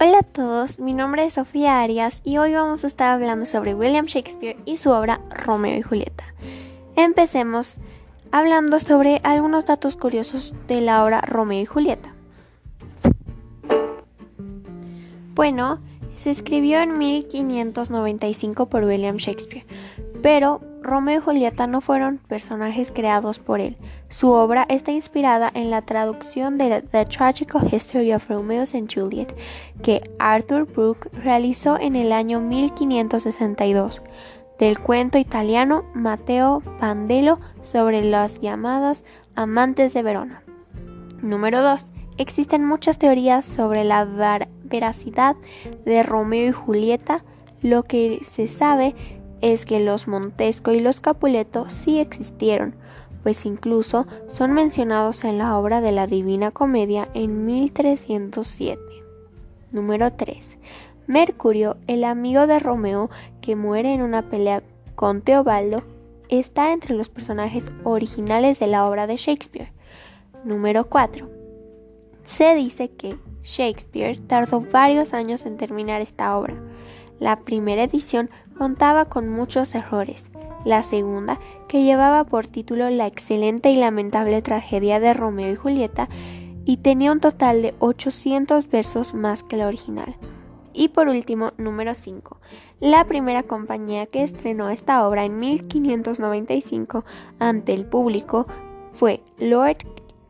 [0.00, 3.74] Hola a todos, mi nombre es Sofía Arias y hoy vamos a estar hablando sobre
[3.74, 6.22] William Shakespeare y su obra Romeo y Julieta.
[6.94, 7.78] Empecemos
[8.30, 12.14] hablando sobre algunos datos curiosos de la obra Romeo y Julieta.
[15.34, 15.80] Bueno,
[16.16, 19.66] se escribió en 1595 por William Shakespeare,
[20.22, 23.76] pero Romeo y Julieta no fueron personajes creados por él.
[24.08, 29.34] Su obra está inspirada en la traducción de The Tragical History of Romeo and Juliet
[29.82, 34.02] que Arthur Brooke realizó en el año 1562
[34.58, 39.04] del cuento italiano Matteo Pandelo sobre las llamadas
[39.34, 40.42] amantes de Verona.
[41.22, 41.84] Número 2.
[42.16, 44.04] Existen muchas teorías sobre la
[44.64, 45.36] veracidad
[45.84, 47.24] de Romeo y Julieta.
[47.62, 48.94] Lo que se sabe
[49.40, 52.74] es que los Montesco y los Capuleto sí existieron,
[53.22, 58.80] pues incluso son mencionados en la obra de la Divina Comedia en 1307.
[59.70, 60.58] Número 3.
[61.06, 63.10] Mercurio, el amigo de Romeo
[63.40, 64.62] que muere en una pelea
[64.94, 65.82] con Teobaldo,
[66.28, 69.72] está entre los personajes originales de la obra de Shakespeare.
[70.44, 71.28] Número 4.
[72.24, 76.54] Se dice que Shakespeare tardó varios años en terminar esta obra.
[77.18, 80.24] La primera edición contaba con muchos errores.
[80.68, 86.10] La segunda, que llevaba por título La excelente y lamentable tragedia de Romeo y Julieta,
[86.66, 90.16] y tenía un total de 800 versos más que la original.
[90.74, 92.36] Y por último, número 5.
[92.80, 97.02] La primera compañía que estrenó esta obra en 1595
[97.38, 98.46] ante el público
[98.92, 99.78] fue Lord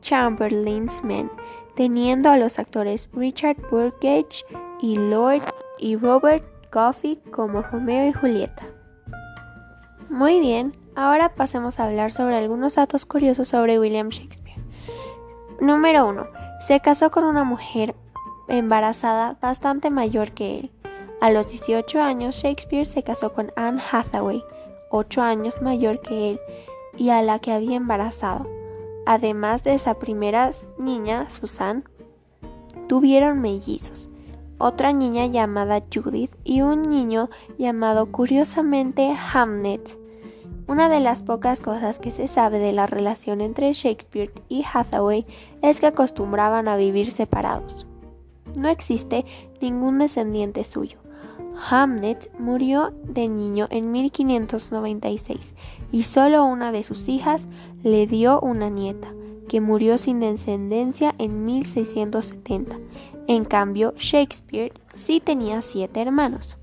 [0.00, 1.28] Chamberlain's Men,
[1.74, 4.44] teniendo a los actores Richard Burgage
[4.80, 5.42] y Lord
[5.80, 8.79] y Robert Coffee como Romeo y Julieta.
[10.10, 14.58] Muy bien, ahora pasemos a hablar sobre algunos datos curiosos sobre William Shakespeare.
[15.60, 16.26] Número 1.
[16.66, 17.94] Se casó con una mujer
[18.48, 20.70] embarazada bastante mayor que él.
[21.20, 24.42] A los 18 años, Shakespeare se casó con Anne Hathaway,
[24.90, 26.40] 8 años mayor que él,
[26.96, 28.48] y a la que había embarazado.
[29.06, 31.84] Además de esa primera niña, Susan,
[32.88, 34.10] tuvieron mellizos
[34.60, 39.99] otra niña llamada Judith y un niño llamado curiosamente Hamnet.
[40.70, 45.26] Una de las pocas cosas que se sabe de la relación entre Shakespeare y Hathaway
[45.62, 47.88] es que acostumbraban a vivir separados.
[48.54, 49.24] No existe
[49.60, 51.00] ningún descendiente suyo.
[51.68, 55.54] Hamnet murió de niño en 1596
[55.90, 57.48] y solo una de sus hijas
[57.82, 59.12] le dio una nieta,
[59.48, 62.78] que murió sin descendencia en 1670.
[63.26, 66.58] En cambio, Shakespeare sí tenía siete hermanos.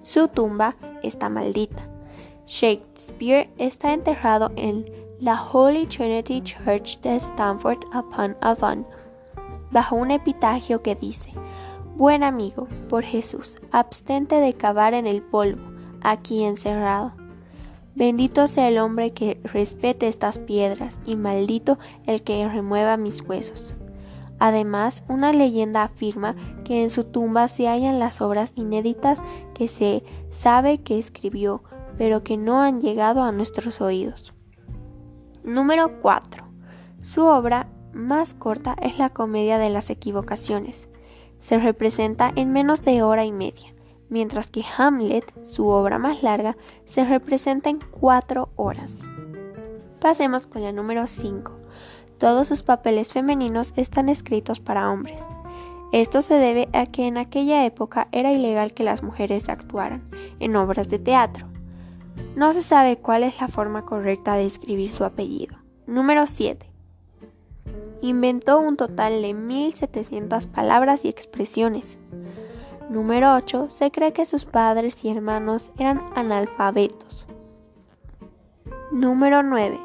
[0.00, 1.86] Su tumba está maldita.
[2.48, 8.86] Shakespeare está enterrado en la Holy Trinity Church de Stamford upon Avon,
[9.70, 11.30] bajo un epitagio que dice,
[11.96, 15.60] Buen amigo, por Jesús, abstente de cavar en el polvo,
[16.00, 17.12] aquí encerrado.
[17.94, 23.74] Bendito sea el hombre que respete estas piedras, y maldito el que remueva mis huesos.
[24.38, 26.34] Además, una leyenda afirma
[26.64, 29.20] que en su tumba se hallan las obras inéditas
[29.52, 31.62] que se sabe que escribió,
[31.98, 34.32] pero que no han llegado a nuestros oídos.
[35.42, 36.44] Número 4.
[37.02, 40.88] Su obra más corta es la Comedia de las Equivocaciones.
[41.40, 43.74] Se representa en menos de hora y media,
[44.08, 49.00] mientras que Hamlet, su obra más larga, se representa en 4 horas.
[50.00, 51.52] Pasemos con la número 5.
[52.18, 55.24] Todos sus papeles femeninos están escritos para hombres.
[55.90, 60.54] Esto se debe a que en aquella época era ilegal que las mujeres actuaran en
[60.54, 61.47] obras de teatro.
[62.36, 65.56] No se sabe cuál es la forma correcta de escribir su apellido.
[65.86, 66.66] Número 7.
[68.00, 71.98] Inventó un total de 1700 palabras y expresiones.
[72.88, 73.68] Número 8.
[73.70, 77.26] Se cree que sus padres y hermanos eran analfabetos.
[78.92, 79.78] Número 9.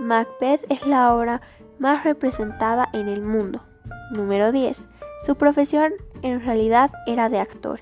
[0.00, 1.40] Macbeth es la obra
[1.78, 3.62] más representada en el mundo.
[4.10, 4.80] Número 10.
[5.26, 5.92] Su profesión
[6.22, 7.80] en realidad era de actor.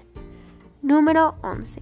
[0.83, 1.81] Número 11.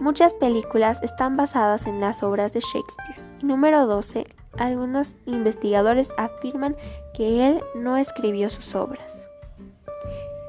[0.00, 3.20] Muchas películas están basadas en las obras de Shakespeare.
[3.42, 4.26] número 12.
[4.56, 6.76] Algunos investigadores afirman
[7.14, 9.28] que él no escribió sus obras.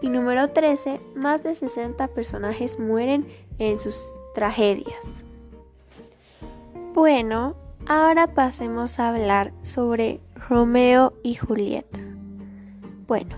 [0.01, 1.01] Y número 13.
[1.15, 3.99] Más de 60 personajes mueren en sus
[4.33, 5.23] tragedias.
[6.93, 7.55] Bueno,
[7.87, 11.99] ahora pasemos a hablar sobre Romeo y Julieta.
[13.07, 13.35] Bueno,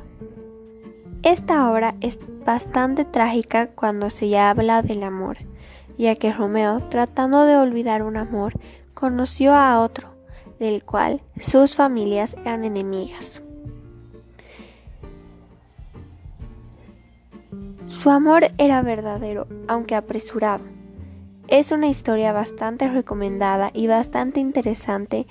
[1.23, 5.37] esta obra es bastante trágica cuando se habla del amor,
[6.01, 8.53] ya que Romeo, tratando de olvidar un amor,
[8.95, 10.07] conoció a otro,
[10.59, 13.43] del cual sus familias eran enemigas.
[17.85, 20.63] Su amor era verdadero, aunque apresurado.
[21.47, 25.27] Es una historia bastante recomendada y bastante interesante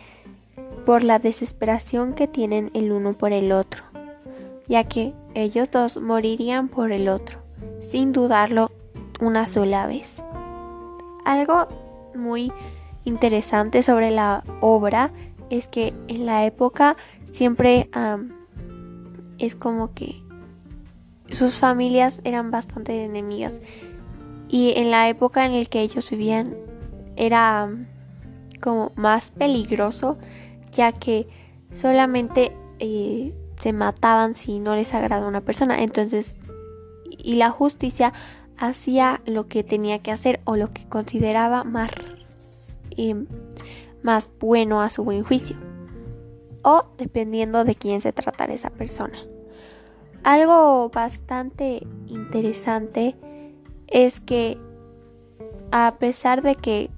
[0.87, 3.83] por la desesperación que tienen el uno por el otro,
[4.69, 7.41] ya que ellos dos morirían por el otro,
[7.81, 8.71] sin dudarlo
[9.21, 10.23] una sola vez.
[11.25, 11.69] Algo
[12.15, 12.53] muy
[13.05, 15.11] interesante sobre la obra
[15.51, 16.97] es que en la época
[17.33, 17.91] siempre
[19.39, 20.23] es como que
[21.31, 23.61] sus familias eran bastante enemigas.
[24.49, 26.57] Y en la época en la que ellos vivían
[27.17, 27.71] era
[28.61, 30.19] como más peligroso
[30.73, 31.29] ya que
[31.71, 35.83] solamente eh, se mataban si no les agrada una persona.
[35.83, 36.37] Entonces
[37.23, 38.13] y la justicia
[38.61, 41.91] hacía lo que tenía que hacer o lo que consideraba más
[44.03, 45.57] más bueno a su buen juicio
[46.63, 49.19] o dependiendo de quién se tratara esa persona.
[50.23, 53.17] Algo bastante interesante
[53.87, 54.59] es que
[55.73, 56.91] a pesar de que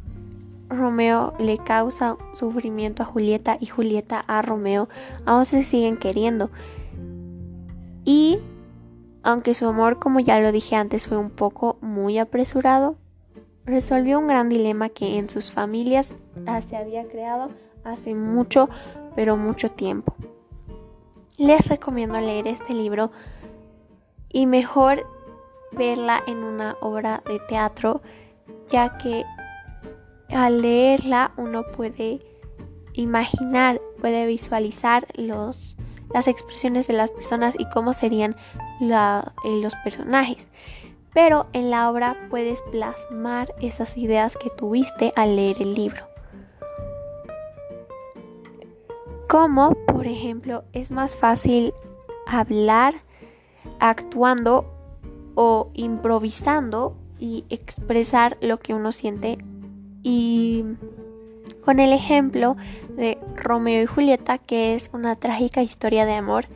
[0.69, 4.89] Romeo le causa sufrimiento a Julieta y Julieta a Romeo,
[5.25, 6.51] aún se siguen queriendo.
[8.05, 8.39] Y
[9.23, 12.97] aunque su amor, como ya lo dije antes, fue un poco muy apresurado,
[13.65, 16.15] resolvió un gran dilema que en sus familias
[16.69, 17.51] se había creado
[17.85, 18.69] hace mucho,
[19.15, 20.15] pero mucho tiempo.
[21.39, 23.11] Les recomiendo leer este libro
[24.29, 25.07] y mejor
[25.73, 28.03] verla en una obra de teatro,
[28.69, 29.25] ya que
[30.31, 32.21] al leerla uno puede
[32.95, 35.77] imaginar, puede visualizar los,
[36.15, 38.37] las expresiones de las personas y cómo serían
[38.81, 39.23] eh,
[39.61, 40.49] los personajes
[41.15, 46.05] pero en la obra puedes plasmar esas ideas que tuviste al leer el libro.
[49.29, 51.73] Como, por ejemplo, es más fácil
[52.27, 53.03] hablar
[53.79, 54.67] actuando
[55.35, 59.39] o improvisando y expresar lo que uno siente
[60.03, 60.65] y
[61.65, 62.57] con el ejemplo
[62.97, 66.47] de Romeo y Julieta, que es una trágica historia de amor,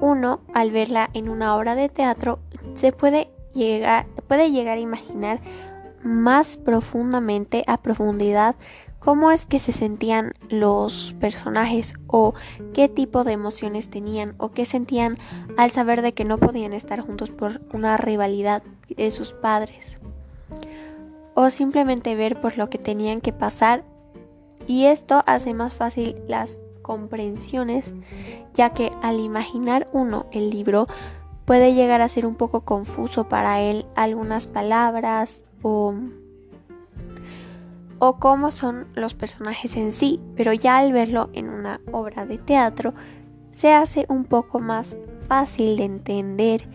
[0.00, 2.38] uno al verla en una obra de teatro
[2.74, 3.28] se puede
[4.28, 5.40] puede llegar a imaginar
[6.02, 8.54] más profundamente, a profundidad,
[9.00, 12.34] cómo es que se sentían los personajes o
[12.72, 15.18] qué tipo de emociones tenían o qué sentían
[15.56, 18.62] al saber de que no podían estar juntos por una rivalidad
[18.96, 19.98] de sus padres.
[21.34, 23.82] O simplemente ver por lo que tenían que pasar
[24.70, 27.92] y esto hace más fácil las comprensiones
[28.54, 30.86] ya que al imaginar uno el libro
[31.44, 35.92] puede llegar a ser un poco confuso para él algunas palabras o,
[37.98, 42.38] o cómo son los personajes en sí, pero ya al verlo en una obra de
[42.38, 42.94] teatro
[43.50, 44.96] se hace un poco más
[45.26, 46.68] fácil de entender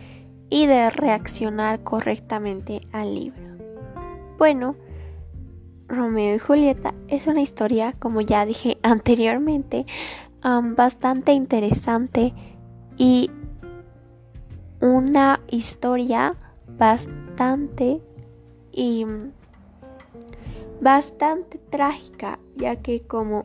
[0.50, 3.42] y de reaccionar correctamente al libro.
[4.36, 4.76] Bueno,
[5.88, 9.86] Romeo y Julieta es una historia, como ya dije anteriormente,
[10.42, 12.32] bastante interesante
[12.96, 13.30] y
[14.80, 16.36] una historia
[16.78, 18.00] bastante
[18.72, 19.06] y
[20.80, 23.44] bastante trágica, ya que como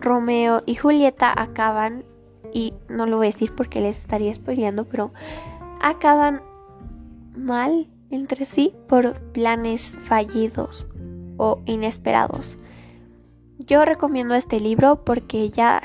[0.00, 2.04] Romeo y Julieta acaban,
[2.52, 5.12] y no lo voy a decir porque les estaría spoileando, pero
[5.80, 6.40] acaban
[7.36, 10.86] mal entre sí por planes fallidos
[11.36, 12.58] o inesperados.
[13.58, 15.80] Yo recomiendo este libro porque ya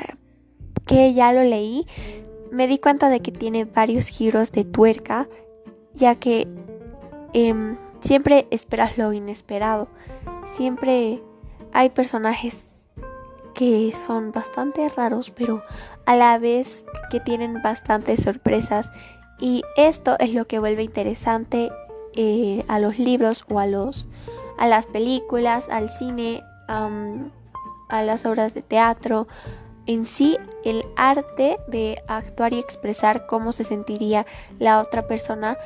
[0.86, 1.86] que ya lo leí,
[2.52, 5.28] me di cuenta de que tiene varios giros de tuerca,
[5.94, 6.48] ya que
[7.34, 9.88] em, siempre esperas lo inesperado.
[10.56, 11.22] Siempre
[11.74, 12.66] hay personajes
[13.54, 15.62] que son bastante raros, pero
[16.06, 18.90] a la vez que tienen bastantes sorpresas.
[19.40, 21.72] Y esto es lo que vuelve interesante
[22.16, 24.08] eh, a los libros o a los
[24.60, 29.28] a las películas, al cine, a las obras de teatro,
[29.88, 34.28] en sí el arte de actuar y expresar cómo se sentiría
[34.60, 35.58] la otra persona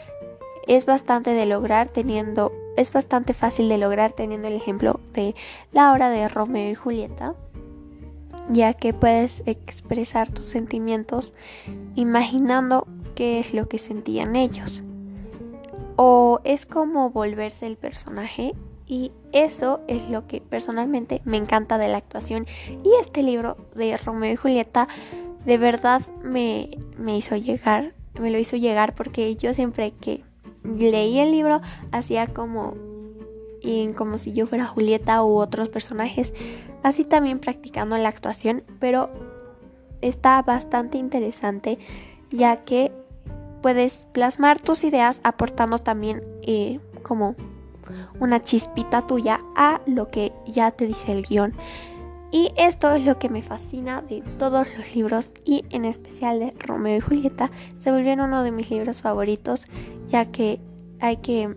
[0.66, 5.36] es bastante de lograr teniendo es bastante fácil de lograr teniendo el ejemplo de
[5.74, 7.36] la obra de Romeo y Julieta
[8.50, 11.34] ya que puedes expresar tus sentimientos
[11.96, 14.84] imaginando qué es lo que sentían ellos.
[15.96, 18.54] O es como volverse el personaje
[18.94, 22.46] y eso es lo que personalmente me encanta de la actuación.
[22.84, 24.88] Y este libro de Romeo y Julieta
[25.46, 30.24] de verdad me, me hizo llegar, me lo hizo llegar porque yo siempre que
[30.64, 31.60] leí el libro
[31.92, 32.76] hacía como
[33.96, 36.34] como si yo fuera Julieta u otros personajes,
[36.84, 39.10] así también practicando la actuación, pero
[40.02, 41.80] está bastante interesante
[42.30, 42.92] ya que
[43.62, 47.36] puedes plasmar tus ideas aportando también eh, como
[48.20, 51.54] una chispita tuya a lo que ya te dice el guion.
[52.32, 56.54] Y esto es lo que me fascina de todos los libros y en especial de
[56.60, 57.52] Romeo y Julieta.
[57.78, 59.68] Se volvieron uno de mis libros favoritos
[60.08, 60.60] ya que
[61.00, 61.56] hay que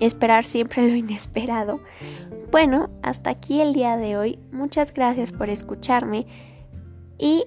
[0.00, 1.80] esperar siempre lo inesperado.
[2.50, 4.38] Bueno, hasta aquí el día de hoy.
[4.50, 6.26] Muchas gracias por escucharme
[7.18, 7.44] y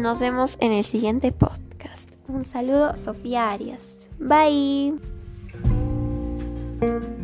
[0.00, 2.10] nos vemos en el siguiente podcast.
[2.28, 4.08] Un saludo, Sofía Arias.
[4.18, 5.13] Bye.
[6.86, 7.23] Thank you.